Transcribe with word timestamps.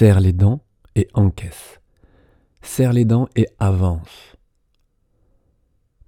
serre 0.00 0.20
les 0.20 0.32
dents 0.32 0.64
et 0.94 1.08
encaisse. 1.12 1.78
Serre 2.62 2.94
les 2.94 3.04
dents 3.04 3.28
et 3.36 3.46
avance. 3.58 4.34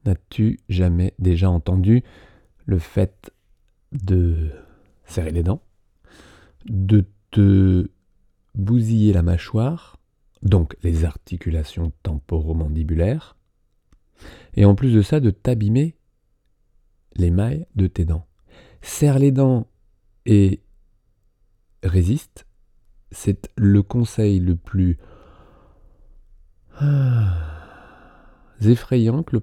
N'as-tu 0.07 0.61
jamais 0.71 1.13
déjà 1.19 1.51
entendu 1.51 2.03
le 2.65 2.79
fait 2.79 3.31
de 3.93 4.49
serrer 5.05 5.31
les 5.31 5.43
dents, 5.43 5.61
de 6.65 7.05
te 7.33 7.91
bousiller 8.55 9.13
la 9.13 9.21
mâchoire, 9.21 9.99
donc 10.41 10.75
les 10.83 11.05
articulations 11.05 11.93
temporomandibulaires, 12.03 13.37
et 14.55 14.65
en 14.65 14.75
plus 14.75 14.95
de 14.95 15.03
ça 15.03 15.21
de 15.21 15.31
t'abîmer 15.31 15.97
les 17.17 17.31
mailles 17.31 17.67
de 17.75 17.89
tes 17.89 18.07
dents. 18.07 18.27
Serre 18.81 19.19
les 19.19 19.33
dents 19.33 19.67
et 20.25 20.63
résiste, 21.83 22.47
c'est 23.13 23.51
le 23.57 23.83
conseil 23.83 24.41
le 24.41 24.57
plus 24.57 24.99
ah, 26.81 27.35
effrayant 28.61 29.23
que 29.23 29.39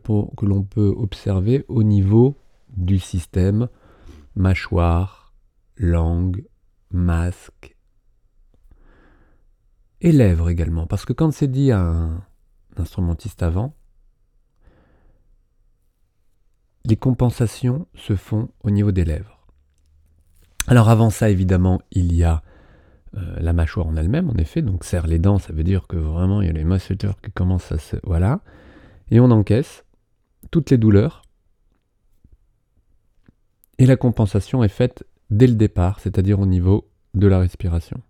l'on 0.46 0.64
peut 0.64 0.94
observer 0.98 1.64
au 1.68 1.84
niveau 1.84 2.38
du 2.76 3.00
système 3.00 3.68
mâchoire, 4.36 5.34
langue, 5.78 6.46
masque 6.92 7.76
et 10.02 10.12
lèvres 10.12 10.50
également. 10.50 10.88
Parce 10.88 11.06
que 11.06 11.14
quand 11.14 11.32
c'est 11.32 11.48
dit 11.48 11.72
à 11.72 11.80
un 11.80 12.24
instrumentiste 12.78 13.44
avant, 13.44 13.74
les 16.86 16.96
compensations 16.96 17.88
se 17.94 18.16
font 18.16 18.50
au 18.64 18.72
niveau 18.72 18.92
des 18.92 19.06
lèvres. 19.06 19.48
Alors 20.68 20.90
avant 20.90 21.10
ça, 21.10 21.30
évidemment, 21.30 21.82
il 21.92 22.14
y 22.14 22.24
a 22.24 22.42
euh, 23.16 23.36
la 23.40 23.54
mâchoire 23.54 23.88
en 23.88 23.96
elle-même, 23.96 24.30
en 24.30 24.36
effet. 24.36 24.62
Donc 24.62 24.84
serre 24.84 25.08
les 25.08 25.20
dents, 25.20 25.40
ça 25.40 25.54
veut 25.54 25.64
dire 25.64 25.88
que 25.88 25.98
vraiment, 25.98 26.42
il 26.42 26.48
y 26.48 26.50
a 26.50 26.54
les 26.54 26.64
masseteurs 26.64 27.20
qui 27.22 27.32
commencent 27.32 27.72
à 27.72 27.78
se... 27.78 27.98
Voilà. 28.04 28.42
Et 29.12 29.20
on 29.20 29.32
encaisse 29.32 29.86
toutes 30.52 30.70
les 30.70 30.78
douleurs. 30.78 31.24
Et 33.78 33.86
la 33.86 33.96
compensation 33.96 34.64
est 34.64 34.68
faite 34.68 35.06
dès 35.30 35.48
le 35.48 35.56
départ, 35.56 36.00
c'est-à-dire 36.00 36.40
au 36.40 36.46
niveau 36.46 36.90
de 37.14 37.28
la 37.28 37.40
respiration. 37.40 38.02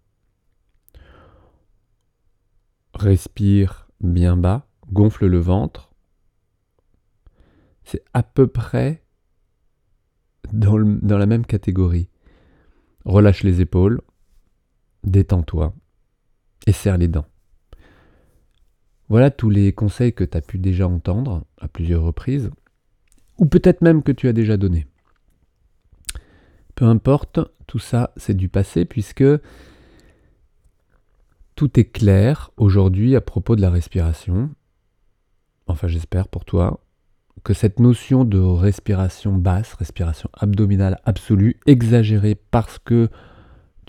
Respire 2.94 3.88
bien 4.02 4.36
bas, 4.36 4.68
gonfle 4.92 5.28
le 5.28 5.40
ventre, 5.40 5.90
c'est 7.84 8.04
à 8.14 8.24
peu 8.24 8.48
près 8.48 9.04
dans, 10.54 10.78
la 10.78 11.26
même 11.26 11.46
catégorie. 11.46 12.10
Relâche 13.06 13.44
les 13.44 13.62
épaules, 13.62 14.02
détends-toi 15.04 15.74
et 16.68 16.72
serre 16.72 16.98
les 16.98 17.08
dents. 17.08 17.26
Voilà 19.08 19.32
tous 19.32 19.50
les 19.50 19.74
conseils 19.74 20.14
que 20.14 20.24
tu 20.24 20.38
as 20.38 20.42
pu 20.42 20.60
déjà 20.60 20.88
entendre 20.88 21.44
à 21.60 21.68
plusieurs 21.68 22.04
reprises, 22.04 22.52
ou 23.38 23.46
peut-être 23.46 23.82
même 23.82 24.04
que 24.04 24.12
tu 24.12 24.28
as 24.28 24.34
déjà 24.34 24.56
donné. 24.58 24.86
Peu 26.76 26.86
importe, 26.86 27.40
tout 27.66 27.80
ça 27.80 28.14
c'est 28.18 28.36
du 28.36 28.50
passé 28.50 28.86
puisque 28.86 29.26
tout 31.56 31.80
est 31.80 31.92
clair 31.92 32.52
aujourd'hui 32.58 33.16
à 33.16 33.22
propos 33.22 33.56
de 33.56 33.62
la 33.62 33.70
respiration. 33.70 34.50
Enfin 35.68 35.88
j'espère 35.88 36.28
pour 36.28 36.46
toi 36.46 36.80
que 37.44 37.54
cette 37.54 37.80
notion 37.80 38.26
de 38.26 38.40
respiration 38.40 39.34
basse, 39.34 39.74
respiration 39.74 40.30
abdominale 40.34 41.00
absolue, 41.04 41.60
exagérée 41.66 42.36
parce 42.36 42.80
que 42.80 43.10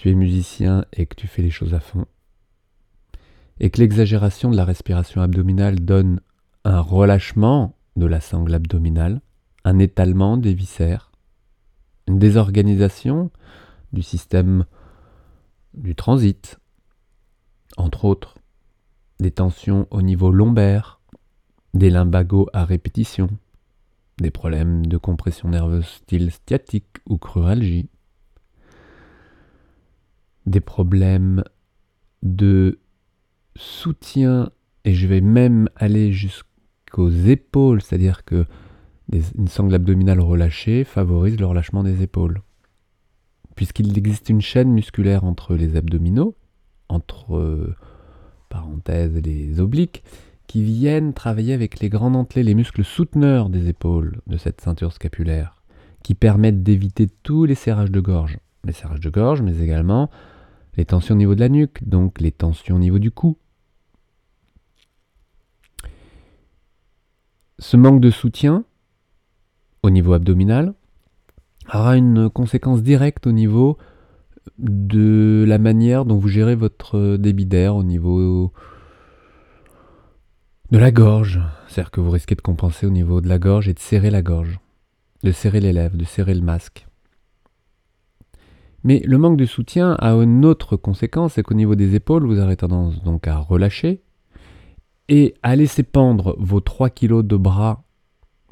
tu 0.01 0.09
es 0.09 0.15
musicien 0.15 0.87
et 0.95 1.05
que 1.05 1.15
tu 1.15 1.27
fais 1.27 1.43
les 1.43 1.51
choses 1.51 1.75
à 1.75 1.79
fond, 1.79 2.07
et 3.59 3.69
que 3.69 3.83
l'exagération 3.83 4.51
de 4.51 4.57
la 4.57 4.65
respiration 4.65 5.21
abdominale 5.21 5.79
donne 5.79 6.23
un 6.65 6.81
relâchement 6.81 7.77
de 7.97 8.07
la 8.07 8.23
sangle 8.23 8.55
abdominale, 8.55 9.21
un 9.63 9.79
étalement 9.79 10.39
des 10.39 10.55
viscères, 10.55 11.13
une 12.09 12.19
désorganisation 12.19 13.31
du 13.93 14.01
système 14.01 14.65
du 15.75 15.95
transit, 15.95 16.59
entre 17.77 18.07
autres, 18.07 18.39
des 19.19 19.33
tensions 19.33 19.87
au 19.91 20.01
niveau 20.01 20.31
lombaire, 20.31 21.03
des 21.75 21.91
lumbagos 21.91 22.49
à 22.55 22.65
répétition, 22.65 23.29
des 24.17 24.31
problèmes 24.31 24.87
de 24.87 24.97
compression 24.97 25.51
nerveuse 25.51 25.85
style 25.85 26.31
sciatique 26.31 27.01
ou 27.07 27.19
cruralgie, 27.19 27.91
des 30.47 30.61
problèmes 30.61 31.45
de 32.23 32.79
soutien, 33.57 34.51
et 34.85 34.95
je 34.95 35.07
vais 35.07 35.21
même 35.21 35.69
aller 35.77 36.13
jusqu'aux 36.13 37.11
épaules, 37.11 37.83
c'est-à-dire 37.83 38.25
que 38.25 38.47
une 39.13 39.49
sangle 39.49 39.75
abdominale 39.75 40.21
relâchée 40.21 40.85
favorise 40.85 41.39
le 41.39 41.47
relâchement 41.47 41.83
des 41.83 42.03
épaules. 42.03 42.43
Puisqu'il 43.57 43.97
existe 43.99 44.29
une 44.29 44.41
chaîne 44.41 44.71
musculaire 44.71 45.25
entre 45.25 45.55
les 45.55 45.77
abdominaux, 45.77 46.37
entre 46.89 47.37
euh, 47.37 47.75
parenthèses 48.49 49.17
les 49.17 49.61
obliques, 49.61 50.05
qui 50.47 50.63
viennent 50.63 51.13
travailler 51.13 51.55
avec 51.55 51.81
les 51.81 51.89
grands 51.89 52.11
dentelés, 52.11 52.43
les 52.43 52.55
muscles 52.55 52.85
souteneurs 52.85 53.51
des 53.51 53.69
épaules 53.69 54.21
de 54.27 54.37
cette 54.37 54.61
ceinture 54.61 54.93
scapulaire, 54.93 55.63
qui 56.03 56.15
permettent 56.15 56.63
d'éviter 56.63 57.09
tous 57.23 57.45
les 57.45 57.55
serrages 57.55 57.91
de 57.91 58.01
gorge. 58.01 58.39
Les 58.65 58.73
serrages 58.73 59.01
de 59.01 59.11
gorge, 59.11 59.43
mais 59.43 59.59
également 59.61 60.11
les 60.77 60.85
tensions 60.85 61.15
au 61.15 61.19
niveau 61.19 61.35
de 61.35 61.41
la 61.41 61.49
nuque, 61.49 61.87
donc 61.87 62.21
les 62.21 62.33
tensions 62.33 62.77
au 62.77 62.79
niveau 62.79 62.99
du 62.99 63.11
cou. 63.11 63.37
Ce 67.59 67.77
manque 67.77 68.01
de 68.01 68.11
soutien 68.11 68.65
au 69.83 69.91
niveau 69.91 70.13
abdominal 70.13 70.75
aura 71.73 71.97
une 71.97 72.31
conséquence 72.31 72.83
directe 72.83 73.27
au 73.27 73.33
niveau 73.33 73.79
de 74.59 75.45
la 75.47 75.59
manière 75.59 76.05
dont 76.05 76.17
vous 76.17 76.29
gérez 76.29 76.55
votre 76.55 77.17
débit 77.17 77.47
d'air 77.47 77.77
au 77.77 77.83
niveau 77.83 78.53
de 80.71 80.79
la 80.79 80.91
gorge. 80.91 81.41
C'est-à-dire 81.69 81.91
que 81.91 82.01
vous 82.01 82.11
risquez 82.11 82.35
de 82.35 82.41
compenser 82.41 82.87
au 82.87 82.91
niveau 82.91 83.21
de 83.21 83.29
la 83.29 83.39
gorge 83.39 83.69
et 83.69 83.75
de 83.75 83.79
serrer 83.79 84.11
la 84.11 84.23
gorge, 84.23 84.59
de 85.23 85.33
serrer 85.33 85.61
les 85.61 85.73
lèvres, 85.73 85.97
de 85.97 86.05
serrer 86.05 86.35
le 86.35 86.43
masque. 86.43 86.87
Mais 88.83 89.03
le 89.05 89.19
manque 89.19 89.37
de 89.37 89.45
soutien 89.45 89.93
a 89.99 90.13
une 90.15 90.45
autre 90.45 90.77
conséquence, 90.77 91.35
c'est 91.35 91.43
qu'au 91.43 91.55
niveau 91.55 91.75
des 91.75 91.95
épaules, 91.95 92.27
vous 92.27 92.41
aurez 92.41 92.57
tendance 92.57 93.03
donc 93.03 93.29
à 93.29 93.39
relâcher 93.39 94.03
et 95.09 95.35
à 95.43 95.57
laisser 95.57 95.83
pendre 95.83 96.37
vos 96.39 96.61
3 96.61 96.91
kg 96.91 97.23
de 97.23 97.37
bras 97.37 97.83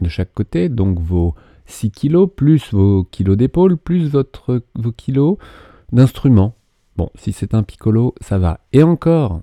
de 0.02 0.08
chaque 0.08 0.34
côté, 0.34 0.68
donc 0.68 0.98
vos 0.98 1.34
6 1.66 1.90
kg 1.90 2.26
plus 2.26 2.72
vos 2.72 3.04
kilos 3.04 3.36
d'épaule 3.36 3.76
plus 3.76 4.08
votre, 4.08 4.62
vos 4.74 4.92
kilos 4.92 5.38
d'instruments. 5.92 6.54
Bon, 6.96 7.10
si 7.14 7.32
c'est 7.32 7.54
un 7.54 7.62
piccolo, 7.62 8.14
ça 8.20 8.38
va. 8.38 8.60
Et 8.72 8.82
encore, 8.82 9.42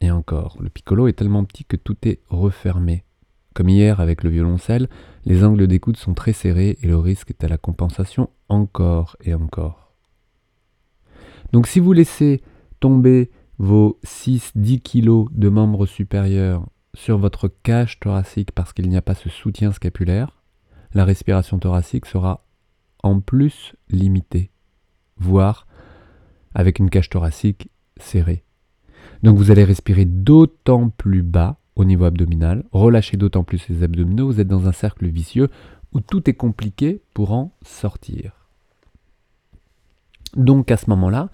et 0.00 0.10
encore, 0.10 0.58
le 0.60 0.68
piccolo 0.68 1.08
est 1.08 1.14
tellement 1.14 1.44
petit 1.44 1.64
que 1.64 1.76
tout 1.76 1.96
est 2.02 2.20
refermé. 2.28 3.04
Comme 3.54 3.68
hier 3.68 4.00
avec 4.00 4.22
le 4.22 4.30
violoncelle, 4.30 4.88
les 5.24 5.44
angles 5.44 5.66
d'écoute 5.66 5.96
sont 5.96 6.14
très 6.14 6.32
serrés 6.32 6.78
et 6.82 6.86
le 6.86 6.96
risque 6.96 7.30
est 7.30 7.44
à 7.44 7.48
la 7.48 7.58
compensation 7.58 8.30
encore 8.48 9.16
et 9.22 9.34
encore. 9.34 9.92
Donc 11.52 11.66
si 11.66 11.80
vous 11.80 11.92
laissez 11.92 12.42
tomber 12.78 13.30
vos 13.58 13.98
6-10 14.04 14.80
kg 14.80 15.32
de 15.36 15.48
membres 15.48 15.86
supérieurs 15.86 16.66
sur 16.94 17.18
votre 17.18 17.48
cage 17.48 18.00
thoracique 18.00 18.52
parce 18.52 18.72
qu'il 18.72 18.88
n'y 18.88 18.96
a 18.96 19.02
pas 19.02 19.14
ce 19.14 19.28
soutien 19.28 19.72
scapulaire, 19.72 20.42
la 20.94 21.04
respiration 21.04 21.58
thoracique 21.58 22.06
sera 22.06 22.46
en 23.02 23.20
plus 23.20 23.74
limitée, 23.88 24.50
voire 25.18 25.66
avec 26.54 26.78
une 26.78 26.90
cage 26.90 27.10
thoracique 27.10 27.70
serrée. 27.98 28.44
Donc 29.22 29.36
vous 29.36 29.50
allez 29.50 29.64
respirer 29.64 30.04
d'autant 30.04 30.88
plus 30.88 31.22
bas 31.22 31.59
au 31.76 31.84
niveau 31.84 32.04
abdominal, 32.04 32.64
relâcher 32.72 33.16
d'autant 33.16 33.44
plus 33.44 33.68
les 33.68 33.82
abdominaux, 33.82 34.26
vous 34.26 34.40
êtes 34.40 34.48
dans 34.48 34.68
un 34.68 34.72
cercle 34.72 35.06
vicieux 35.06 35.48
où 35.92 36.00
tout 36.00 36.28
est 36.28 36.34
compliqué 36.34 37.02
pour 37.14 37.32
en 37.32 37.56
sortir. 37.62 38.48
Donc 40.36 40.70
à 40.70 40.76
ce 40.76 40.88
moment-là, 40.90 41.30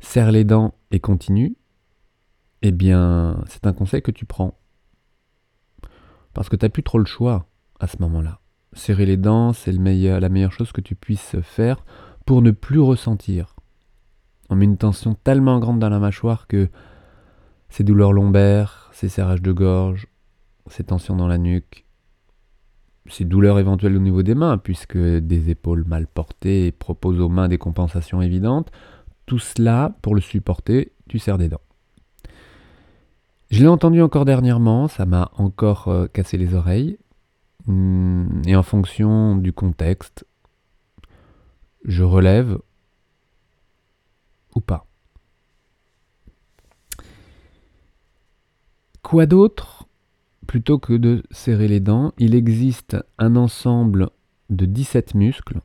serre 0.00 0.32
les 0.32 0.44
dents 0.44 0.74
et 0.90 1.00
continue, 1.00 1.56
eh 2.62 2.72
bien 2.72 3.42
c'est 3.48 3.66
un 3.66 3.72
conseil 3.72 4.02
que 4.02 4.10
tu 4.10 4.26
prends. 4.26 4.58
Parce 6.34 6.48
que 6.48 6.56
tu 6.56 6.64
n'as 6.64 6.70
plus 6.70 6.82
trop 6.82 6.98
le 6.98 7.06
choix 7.06 7.46
à 7.80 7.86
ce 7.86 7.96
moment-là. 8.00 8.40
Serrer 8.74 9.06
les 9.06 9.16
dents, 9.16 9.54
c'est 9.54 9.72
la 9.72 10.28
meilleure 10.28 10.52
chose 10.52 10.72
que 10.72 10.82
tu 10.82 10.94
puisses 10.94 11.40
faire 11.40 11.84
pour 12.26 12.42
ne 12.42 12.50
plus 12.50 12.80
ressentir. 12.80 13.56
On 14.50 14.56
met 14.56 14.66
une 14.66 14.76
tension 14.76 15.14
tellement 15.14 15.58
grande 15.58 15.78
dans 15.78 15.88
la 15.88 15.98
mâchoire 15.98 16.46
que 16.46 16.68
ces 17.70 17.84
douleurs 17.84 18.12
lombaires, 18.12 18.85
ces 18.96 19.10
serrages 19.10 19.42
de 19.42 19.52
gorge, 19.52 20.06
ces 20.68 20.82
tensions 20.82 21.16
dans 21.16 21.28
la 21.28 21.36
nuque, 21.36 21.84
ces 23.10 23.26
douleurs 23.26 23.58
éventuelles 23.58 23.94
au 23.94 24.00
niveau 24.00 24.22
des 24.22 24.34
mains, 24.34 24.56
puisque 24.56 24.96
des 24.96 25.50
épaules 25.50 25.84
mal 25.86 26.06
portées 26.06 26.72
proposent 26.72 27.20
aux 27.20 27.28
mains 27.28 27.48
des 27.48 27.58
compensations 27.58 28.22
évidentes, 28.22 28.72
tout 29.26 29.38
cela, 29.38 29.94
pour 30.00 30.14
le 30.14 30.22
supporter, 30.22 30.92
tu 31.10 31.18
serres 31.18 31.36
des 31.36 31.50
dents. 31.50 31.60
Je 33.50 33.60
l'ai 33.60 33.68
entendu 33.68 34.00
encore 34.00 34.24
dernièrement, 34.24 34.88
ça 34.88 35.04
m'a 35.04 35.30
encore 35.36 35.88
euh, 35.88 36.06
cassé 36.06 36.38
les 36.38 36.54
oreilles. 36.54 36.98
Hmm, 37.66 38.40
et 38.46 38.56
en 38.56 38.62
fonction 38.62 39.36
du 39.36 39.52
contexte, 39.52 40.24
je 41.84 42.02
relève 42.02 42.58
ou 44.54 44.60
pas. 44.60 44.85
Quoi 49.06 49.26
d'autre? 49.26 49.86
Plutôt 50.48 50.80
que 50.80 50.92
de 50.92 51.22
serrer 51.30 51.68
les 51.68 51.78
dents, 51.78 52.12
il 52.18 52.34
existe 52.34 52.96
un 53.18 53.36
ensemble 53.36 54.10
de 54.50 54.66
17 54.66 55.14
muscles 55.14 55.60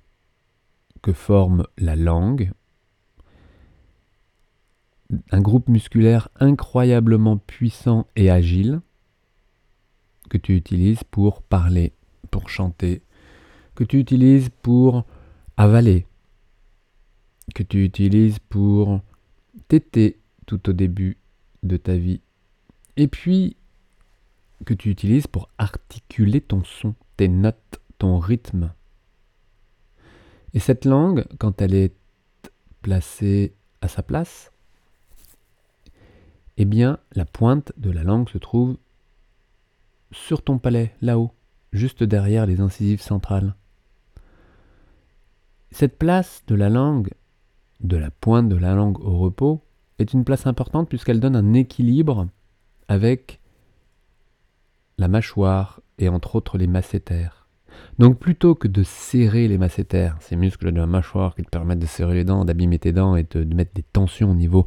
que 1.01 1.11
forme 1.11 1.65
la 1.79 1.95
langue, 1.95 2.51
un 5.31 5.41
groupe 5.41 5.69
musculaire 5.69 6.29
incroyablement 6.39 7.37
puissant 7.37 8.05
et 8.15 8.29
agile 8.29 8.79
que 10.29 10.37
tu 10.37 10.55
utilises 10.55 11.03
pour 11.03 11.41
parler, 11.41 11.93
pour 12.29 12.47
chanter, 12.47 13.01
que 13.73 13.83
tu 13.83 13.97
utilises 13.97 14.49
pour 14.61 15.03
avaler, 15.57 16.05
que 17.55 17.63
tu 17.63 17.83
utilises 17.83 18.37
pour 18.37 19.01
téter 19.67 20.19
tout 20.45 20.69
au 20.69 20.73
début 20.73 21.17
de 21.63 21.77
ta 21.77 21.97
vie, 21.97 22.21
et 22.97 23.07
puis 23.07 23.57
que 24.65 24.73
tu 24.73 24.89
utilises 24.89 25.27
pour 25.27 25.49
articuler 25.57 26.41
ton 26.41 26.63
son, 26.63 26.95
tes 27.17 27.27
notes, 27.27 27.79
ton 27.97 28.19
rythme. 28.19 28.73
Et 30.53 30.59
cette 30.59 30.85
langue, 30.85 31.25
quand 31.39 31.61
elle 31.61 31.73
est 31.73 31.95
placée 32.81 33.53
à 33.81 33.87
sa 33.87 34.03
place, 34.03 34.51
eh 36.57 36.65
bien, 36.65 36.99
la 37.13 37.25
pointe 37.25 37.71
de 37.77 37.89
la 37.89 38.03
langue 38.03 38.29
se 38.29 38.37
trouve 38.37 38.77
sur 40.11 40.43
ton 40.43 40.57
palais, 40.57 40.93
là-haut, 41.01 41.31
juste 41.71 42.03
derrière 42.03 42.45
les 42.45 42.59
incisives 42.59 43.01
centrales. 43.01 43.55
Cette 45.71 45.97
place 45.97 46.43
de 46.47 46.55
la 46.55 46.69
langue, 46.69 47.11
de 47.79 47.95
la 47.95 48.11
pointe 48.11 48.49
de 48.49 48.57
la 48.57 48.75
langue 48.75 48.99
au 48.99 49.17
repos, 49.17 49.61
est 49.99 50.13
une 50.13 50.25
place 50.25 50.45
importante 50.45 50.89
puisqu'elle 50.89 51.21
donne 51.21 51.35
un 51.35 51.53
équilibre 51.53 52.27
avec 52.91 53.39
la 54.97 55.07
mâchoire 55.07 55.79
et 55.97 56.09
entre 56.09 56.35
autres 56.35 56.57
les 56.57 56.67
masséters. 56.67 57.47
Donc 57.99 58.19
plutôt 58.19 58.53
que 58.53 58.67
de 58.67 58.83
serrer 58.83 59.47
les 59.47 59.57
masséters, 59.57 60.17
ces 60.19 60.35
muscles 60.35 60.73
de 60.73 60.77
la 60.81 60.87
mâchoire 60.87 61.33
qui 61.33 61.43
te 61.43 61.49
permettent 61.49 61.79
de 61.79 61.85
serrer 61.85 62.15
les 62.15 62.25
dents, 62.25 62.43
d'abîmer 62.43 62.79
tes 62.79 62.91
dents 62.91 63.15
et 63.15 63.23
de, 63.23 63.45
mettre 63.55 63.73
des 63.73 63.83
tensions 63.83 64.31
au 64.31 64.35
niveau 64.35 64.65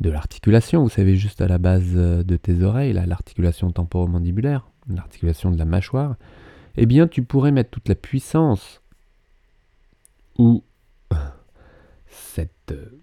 de 0.00 0.10
l'articulation, 0.10 0.82
vous 0.82 0.90
savez, 0.90 1.16
juste 1.16 1.40
à 1.40 1.48
la 1.48 1.56
base 1.56 1.92
euh, 1.94 2.22
de 2.22 2.36
tes 2.36 2.62
oreilles, 2.62 2.92
l'articulation 2.92 3.70
temporomandibulaire, 3.70 4.68
l'articulation 4.86 5.50
de 5.50 5.56
la 5.56 5.64
mâchoire, 5.64 6.16
eh 6.76 6.84
bien 6.84 7.08
tu 7.08 7.22
pourrais 7.22 7.52
mettre 7.52 7.70
toute 7.70 7.88
la 7.88 7.94
puissance 7.94 8.82
ou 10.36 10.62
cette 12.08 12.72
euh, 12.72 13.00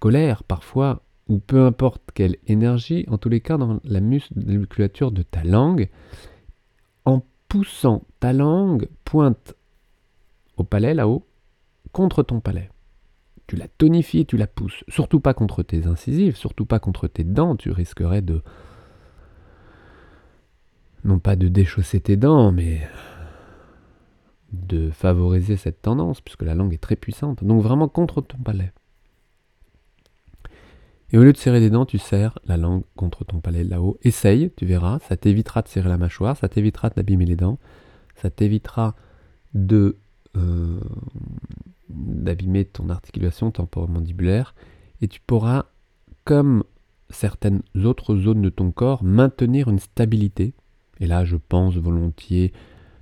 colère 0.00 0.42
parfois, 0.42 1.04
ou 1.30 1.38
peu 1.38 1.64
importe 1.64 2.02
quelle 2.12 2.36
énergie, 2.48 3.06
en 3.08 3.16
tous 3.16 3.28
les 3.28 3.40
cas 3.40 3.56
dans 3.56 3.78
la 3.84 4.00
musculature 4.00 5.12
de 5.12 5.22
ta 5.22 5.44
langue, 5.44 5.88
en 7.04 7.22
poussant 7.48 8.02
ta 8.18 8.32
langue 8.32 8.88
pointe 9.04 9.54
au 10.56 10.64
palais 10.64 10.92
là-haut, 10.92 11.24
contre 11.92 12.24
ton 12.24 12.40
palais. 12.40 12.68
Tu 13.46 13.54
la 13.54 13.68
tonifies, 13.68 14.26
tu 14.26 14.36
la 14.36 14.48
pousses. 14.48 14.82
Surtout 14.88 15.20
pas 15.20 15.32
contre 15.32 15.62
tes 15.62 15.86
incisives, 15.86 16.34
surtout 16.34 16.66
pas 16.66 16.80
contre 16.80 17.06
tes 17.06 17.24
dents, 17.24 17.54
tu 17.54 17.70
risquerais 17.70 18.22
de... 18.22 18.42
Non 21.04 21.20
pas 21.20 21.36
de 21.36 21.46
déchausser 21.46 22.00
tes 22.00 22.16
dents, 22.16 22.50
mais 22.50 22.80
de 24.52 24.90
favoriser 24.90 25.56
cette 25.56 25.80
tendance, 25.80 26.20
puisque 26.20 26.42
la 26.42 26.56
langue 26.56 26.74
est 26.74 26.78
très 26.78 26.96
puissante. 26.96 27.44
Donc 27.44 27.62
vraiment 27.62 27.88
contre 27.88 28.20
ton 28.20 28.38
palais. 28.38 28.72
Et 31.12 31.18
au 31.18 31.22
lieu 31.22 31.32
de 31.32 31.36
serrer 31.36 31.60
des 31.60 31.70
dents, 31.70 31.86
tu 31.86 31.98
serres 31.98 32.38
la 32.46 32.56
langue 32.56 32.82
contre 32.96 33.24
ton 33.24 33.40
palais 33.40 33.64
là-haut. 33.64 33.98
Essaye, 34.02 34.52
tu 34.56 34.64
verras, 34.64 35.00
ça 35.00 35.16
t'évitera 35.16 35.62
de 35.62 35.68
serrer 35.68 35.88
la 35.88 35.98
mâchoire, 35.98 36.36
ça 36.36 36.48
t'évitera 36.48 36.90
d'abîmer 36.90 37.26
les 37.26 37.36
dents, 37.36 37.58
ça 38.16 38.30
t'évitera 38.30 38.94
de 39.54 39.96
euh, 40.36 40.80
d'abîmer 41.88 42.64
ton 42.64 42.88
articulation 42.88 43.50
temporomandibulaire 43.50 44.54
et 45.00 45.08
tu 45.08 45.20
pourras, 45.26 45.64
comme 46.24 46.62
certaines 47.08 47.62
autres 47.82 48.14
zones 48.16 48.42
de 48.42 48.48
ton 48.48 48.70
corps, 48.70 49.02
maintenir 49.02 49.68
une 49.68 49.80
stabilité. 49.80 50.54
Et 51.00 51.06
là, 51.06 51.24
je 51.24 51.36
pense 51.36 51.76
volontiers 51.76 52.52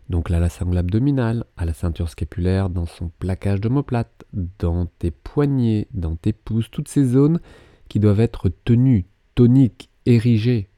donc 0.09 0.31
là, 0.31 0.41
la 0.41 0.49
sangle 0.49 0.79
abdominale, 0.79 1.45
à 1.57 1.67
la 1.67 1.75
ceinture 1.75 2.09
scapulaire, 2.09 2.71
dans 2.71 2.87
son 2.87 3.11
plaquage 3.19 3.61
d'omoplate, 3.61 4.25
dans 4.59 4.87
tes 4.87 5.11
poignets, 5.11 5.87
dans 5.93 6.17
tes 6.17 6.33
pouces, 6.33 6.71
toutes 6.71 6.89
ces 6.89 7.05
zones 7.05 7.41
qui 7.89 8.01
doivent 8.01 8.21
être 8.21 8.51
tenues, 8.65 9.07
toniques, 9.35 9.91
érigées. 10.07 10.69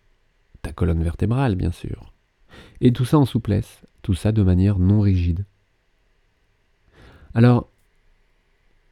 Ta 0.63 0.73
colonne 0.73 1.03
vertébrale, 1.03 1.55
bien 1.55 1.73
sûr. 1.73 2.13
Et 2.81 2.93
tout 2.93 3.05
ça 3.05 3.19
en 3.19 3.27
souplesse, 3.27 3.83
tout 4.03 4.15
ça 4.15 4.33
de 4.33 4.43
manière 4.43 4.79
non 4.79 5.01
rigide. 5.01 5.45
Alors, 7.35 7.69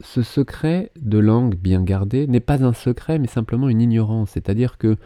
ce 0.00 0.22
secret 0.22 0.90
de 1.00 1.18
langue 1.18 1.56
bien 1.56 1.82
gardée 1.82 2.26
n'est 2.26 2.40
pas 2.40 2.64
un 2.64 2.72
secret, 2.72 3.18
mais 3.18 3.26
simplement 3.26 3.68
une 3.68 3.80
ignorance. 3.80 4.30
C'est-à-dire 4.30 4.78
que 4.78 4.96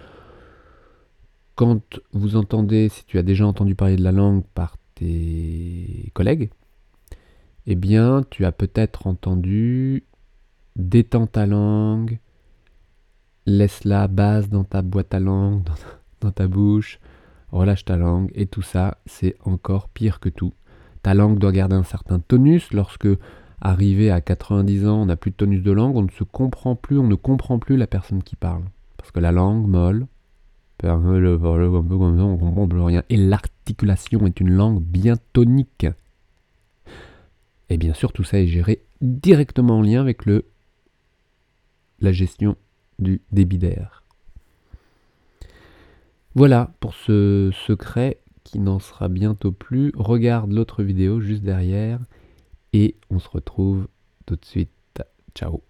quand 1.54 2.00
vous 2.12 2.36
entendez, 2.36 2.88
si 2.88 3.04
tu 3.06 3.18
as 3.18 3.22
déjà 3.22 3.46
entendu 3.46 3.74
parler 3.74 3.96
de 3.96 4.02
la 4.02 4.12
langue 4.12 4.44
par 4.54 4.76
tes 4.94 6.10
collègues, 6.14 6.50
eh 7.66 7.74
bien, 7.74 8.22
tu 8.30 8.44
as 8.44 8.52
peut-être 8.52 9.06
entendu 9.06 10.04
détends 10.76 11.26
ta 11.26 11.46
langue, 11.46 12.18
laisse-la 13.46 14.08
base 14.08 14.48
dans 14.48 14.64
ta 14.64 14.82
boîte 14.82 15.14
à 15.14 15.20
langue, 15.20 15.62
dans 16.20 16.30
ta 16.30 16.46
bouche, 16.46 17.00
relâche 17.50 17.84
ta 17.84 17.96
langue, 17.96 18.30
et 18.34 18.46
tout 18.46 18.62
ça, 18.62 18.98
c'est 19.06 19.36
encore 19.44 19.88
pire 19.88 20.20
que 20.20 20.28
tout. 20.28 20.52
Ta 21.02 21.14
langue 21.14 21.38
doit 21.38 21.52
garder 21.52 21.76
un 21.76 21.82
certain 21.82 22.20
tonus. 22.20 22.72
Lorsque, 22.72 23.08
arrivé 23.60 24.10
à 24.10 24.20
90 24.20 24.86
ans, 24.86 25.02
on 25.02 25.06
n'a 25.06 25.16
plus 25.16 25.32
de 25.32 25.36
tonus 25.36 25.62
de 25.62 25.72
langue, 25.72 25.96
on 25.96 26.02
ne 26.02 26.10
se 26.10 26.24
comprend 26.24 26.76
plus, 26.76 26.98
on 26.98 27.08
ne 27.08 27.16
comprend 27.16 27.58
plus 27.58 27.76
la 27.76 27.86
personne 27.86 28.22
qui 28.22 28.36
parle. 28.36 28.62
Parce 28.96 29.10
que 29.10 29.20
la 29.20 29.32
langue 29.32 29.66
molle 29.66 30.06
on 30.84 32.36
comprend 32.38 32.68
plus 32.68 32.80
rien. 32.80 33.02
Et 33.08 33.16
l'articulation 33.16 34.26
est 34.26 34.40
une 34.40 34.50
langue 34.50 34.82
bien 34.82 35.16
tonique. 35.32 35.86
Et 37.68 37.76
bien 37.76 37.94
sûr, 37.94 38.12
tout 38.12 38.24
ça 38.24 38.38
est 38.38 38.46
géré 38.46 38.82
directement 39.00 39.78
en 39.78 39.82
lien 39.82 40.00
avec 40.00 40.26
le, 40.26 40.44
la 42.00 42.12
gestion 42.12 42.56
du 43.02 43.20
débit 43.32 43.58
d'air. 43.58 44.02
Voilà 46.34 46.72
pour 46.80 46.94
ce 46.94 47.50
secret 47.66 48.18
qui 48.44 48.58
n'en 48.58 48.78
sera 48.78 49.08
bientôt 49.08 49.52
plus. 49.52 49.92
Regarde 49.94 50.52
l'autre 50.52 50.82
vidéo 50.82 51.20
juste 51.20 51.42
derrière 51.42 52.00
et 52.72 52.96
on 53.10 53.18
se 53.18 53.28
retrouve 53.28 53.88
tout 54.26 54.36
de 54.36 54.44
suite. 54.44 54.70
Ciao 55.34 55.62